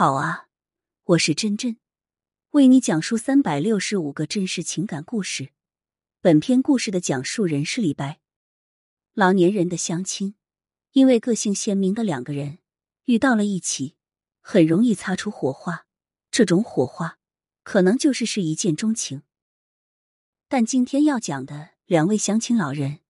[0.00, 0.46] 好啊，
[1.06, 1.76] 我是真真，
[2.50, 5.50] 为你讲述三百六十五个真实情感故事。
[6.20, 8.20] 本篇故事的讲述人是李白。
[9.14, 10.36] 老年人的相亲，
[10.92, 12.58] 因为个性鲜明的两个人
[13.06, 13.96] 遇到了一起，
[14.40, 15.86] 很容易擦出火花。
[16.30, 17.18] 这种火花，
[17.64, 19.22] 可能就是是一见钟情。
[20.46, 23.00] 但今天要讲的两位相亲老人，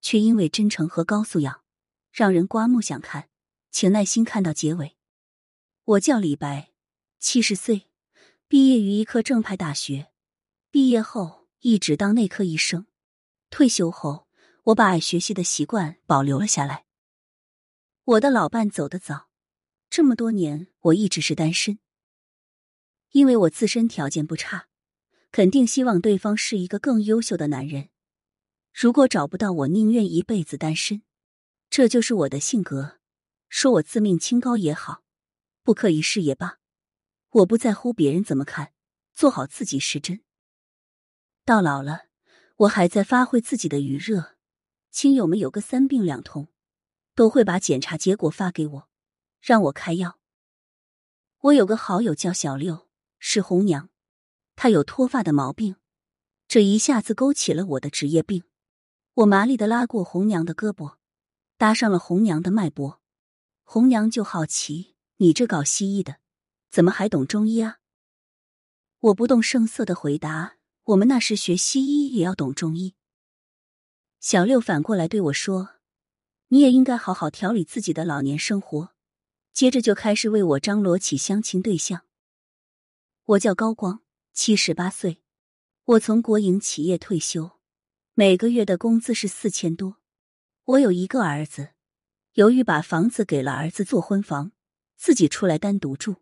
[0.00, 1.62] 却因为真诚和高素养，
[2.10, 3.28] 让人刮目相看。
[3.70, 4.96] 请耐心看到结尾。
[5.90, 6.70] 我叫李白，
[7.18, 7.88] 七十岁，
[8.46, 10.12] 毕业于医科正派大学。
[10.70, 12.86] 毕业后一直当内科医生。
[13.50, 14.28] 退休后，
[14.66, 16.84] 我把爱学习的习惯保留了下来。
[18.04, 19.30] 我的老伴走得早，
[19.88, 21.80] 这么多年我一直是单身。
[23.10, 24.68] 因为我自身条件不差，
[25.32, 27.88] 肯定希望对方是一个更优秀的男人。
[28.72, 31.02] 如果找不到，我宁愿一辈子单身。
[31.68, 33.00] 这就是我的性格。
[33.48, 35.02] 说我自命清高也好。
[35.70, 36.58] 不可一世也罢，
[37.28, 38.72] 我不在乎别人怎么看，
[39.14, 40.20] 做好自己是真。
[41.44, 42.06] 到老了，
[42.56, 44.34] 我还在发挥自己的余热。
[44.90, 46.48] 亲友们有个三病两痛，
[47.14, 48.88] 都会把检查结果发给我，
[49.40, 50.18] 让我开药。
[51.38, 52.88] 我有个好友叫小六，
[53.20, 53.90] 是红娘，
[54.56, 55.76] 她有脱发的毛病，
[56.48, 58.42] 这一下子勾起了我的职业病。
[59.14, 60.96] 我麻利的拉过红娘的胳膊，
[61.56, 63.00] 搭上了红娘的脉搏，
[63.62, 64.96] 红娘就好奇。
[65.22, 66.16] 你这搞西医的，
[66.70, 67.80] 怎么还懂中医啊？
[69.00, 72.94] 我不动声色的回答：“我们那时学西医也要懂中医。”
[74.18, 75.74] 小六反过来对我说
[76.48, 78.94] ：“你也应该好好调理自己的老年生活。”
[79.52, 82.06] 接着就开始为我张罗起相亲对象。
[83.24, 84.00] 我叫高光，
[84.32, 85.22] 七十八岁，
[85.84, 87.58] 我从国营企业退休，
[88.14, 89.98] 每个月的工资是四千多。
[90.64, 91.72] 我有一个儿子，
[92.32, 94.52] 由于把房子给了儿子做婚房。
[95.00, 96.16] 自己出来单独住。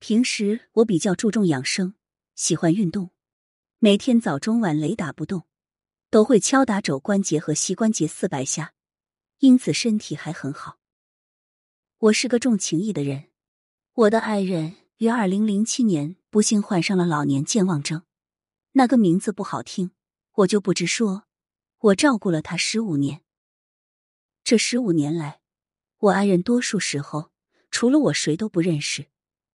[0.00, 1.94] 平时我比较注重养生，
[2.34, 3.12] 喜欢运动，
[3.78, 5.46] 每天早中晚雷打不动，
[6.10, 8.74] 都会敲打肘关节和膝关节四百下，
[9.38, 10.80] 因此身体还很好。
[11.98, 13.30] 我是个重情义的人，
[13.92, 18.02] 我的爱人于二零零七年不幸患上了老年健忘症，
[18.72, 19.92] 那个名字不好听，
[20.38, 21.28] 我就不直说。
[21.78, 23.22] 我照顾了他十五年，
[24.42, 25.40] 这十五年来，
[25.98, 27.32] 我爱人多数时候。
[27.74, 29.06] 除了我，谁都不认识，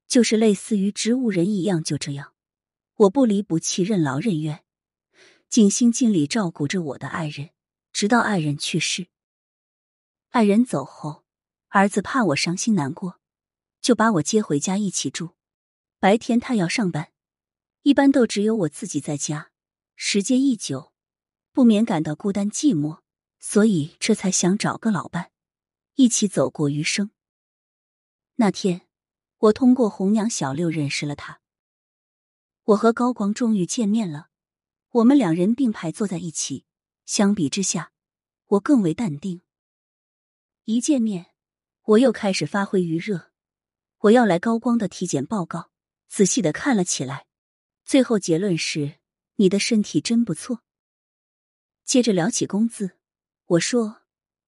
[0.06, 1.82] 就是类似于植物人一样。
[1.82, 2.34] 就这样，
[2.96, 4.62] 我不离不弃，任劳任怨，
[5.48, 7.48] 尽心尽力照顾着我的爱人，
[7.94, 9.06] 直到爱人去世。
[10.28, 11.24] 爱人走后，
[11.68, 13.18] 儿子怕我伤心难过，
[13.80, 15.30] 就把我接回家一起住。
[15.98, 17.12] 白天他要上班，
[17.84, 19.50] 一般都只有我自己在家。
[19.96, 20.92] 时间一久，
[21.52, 23.00] 不免感到孤单寂寞，
[23.38, 25.30] 所以这才想找个老伴，
[25.94, 27.10] 一起走过余生。
[28.40, 28.88] 那天，
[29.36, 31.42] 我通过红娘小六认识了他。
[32.62, 34.30] 我和高光终于见面了，
[34.92, 36.64] 我们两人并排坐在一起。
[37.04, 37.92] 相比之下，
[38.46, 39.42] 我更为淡定。
[40.64, 41.34] 一见面，
[41.82, 43.30] 我又开始发挥余热。
[43.98, 45.70] 我要来高光的体检报告，
[46.08, 47.26] 仔细的看了起来。
[47.84, 49.00] 最后结论是，
[49.34, 50.62] 你的身体真不错。
[51.84, 52.92] 接着聊起工资，
[53.44, 54.00] 我说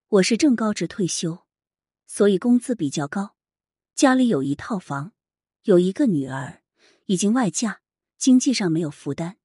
[0.09, 1.47] 我是正高职退休，
[2.07, 3.37] 所以工资比较高。
[3.95, 5.13] 家里有一套房，
[5.63, 6.63] 有一个女儿，
[7.07, 7.83] 已经外嫁，
[8.19, 9.37] 经济上没有负担。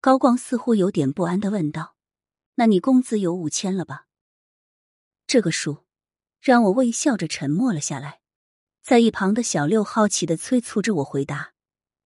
[0.00, 1.96] 高光似乎有点不安的问道
[2.56, 4.06] ：“那你工资有五千了吧？”
[5.26, 5.84] 这个数
[6.40, 8.20] 让我微笑着沉默了下来。
[8.82, 11.54] 在一旁的小六好奇的催促着我回答，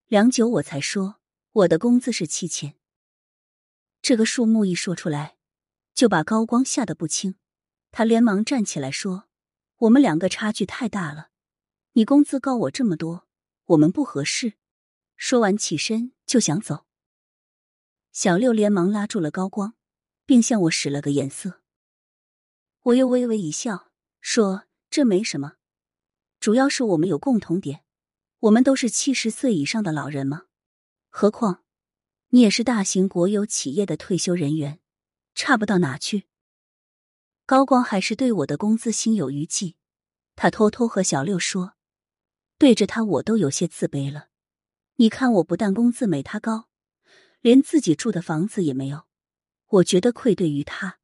[0.05, 1.19] 良久我才说
[1.51, 2.75] ：“我的工资是七千。”
[4.01, 5.37] 这个数目一说出来，
[5.93, 7.35] 就把高光吓得不轻，
[7.91, 9.26] 他连忙站起来说。
[9.81, 11.29] 我们两个差距太大了，
[11.91, 13.27] 你工资高我这么多，
[13.65, 14.53] 我们不合适。
[15.15, 16.85] 说完起身就想走，
[18.11, 19.75] 小六连忙拉住了高光，
[20.25, 21.61] 并向我使了个眼色。
[22.83, 25.57] 我又微微一笑，说：“这没什么，
[26.39, 27.83] 主要是我们有共同点，
[28.39, 30.45] 我们都是七十岁以上的老人嘛。
[31.09, 31.63] 何况
[32.29, 34.79] 你也是大型国有企业的退休人员，
[35.35, 36.25] 差不到哪去。”
[37.47, 39.77] 高光还是对我的工资心有余悸，
[40.35, 41.75] 他偷偷和小六说
[42.59, 44.27] ：“对着他，我都有些自卑了。
[44.97, 46.67] 你看，我不但工资没他高，
[47.39, 49.05] 连自己住的房子也没有，
[49.67, 50.99] 我觉得愧对于他，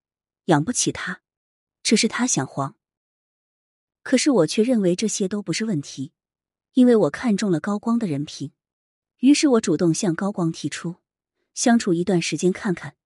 [0.48, 1.22] 养不起他。
[1.82, 2.76] 这是他想黄，
[4.02, 6.12] 可是我却认为这些都不是问题，
[6.74, 8.52] 因为我看中了高光的人品。
[9.20, 10.98] 于是我主动向高光提出
[11.54, 12.98] 相处一段时间看看。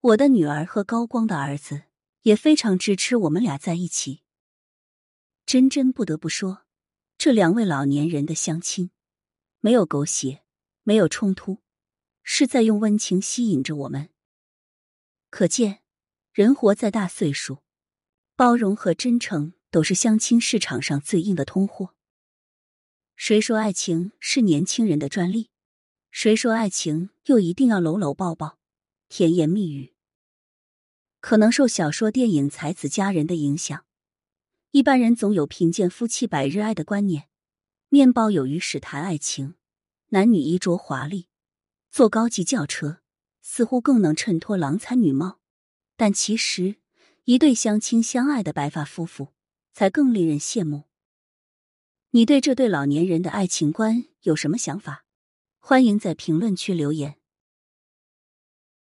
[0.00, 1.82] 我的女儿和高光的儿子。”
[2.26, 4.22] 也非常支持我们俩在一起。
[5.46, 6.64] 真真不得不说，
[7.16, 8.90] 这两位老年人的相亲，
[9.60, 10.42] 没有狗血，
[10.82, 11.62] 没有冲突，
[12.24, 14.10] 是在用温情吸引着我们。
[15.30, 15.82] 可见，
[16.32, 17.62] 人活在大岁数，
[18.34, 21.94] 包容和真诚都是相亲市场上最硬的通货。
[23.14, 25.50] 谁说爱情是年轻人的专利？
[26.10, 28.58] 谁说爱情又一定要搂搂抱抱、
[29.08, 29.94] 甜言蜜语？
[31.20, 33.84] 可能受小说、电影、才子佳人的影响，
[34.70, 37.28] 一般人总有贫贱夫妻百日哀的观念。
[37.88, 39.54] 面包有鱼时谈爱情，
[40.08, 41.28] 男女衣着华丽，
[41.90, 42.98] 坐高级轿车，
[43.42, 45.38] 似乎更能衬托郎才女貌。
[45.96, 46.76] 但其实，
[47.24, 49.28] 一对相亲相爱的白发夫妇
[49.72, 50.84] 才更令人羡慕。
[52.10, 55.04] 你对这对老年人的爱情观有什么想法？
[55.58, 57.16] 欢迎在评论区留言。